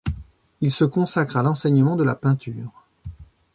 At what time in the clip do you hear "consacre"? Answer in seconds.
0.83-1.37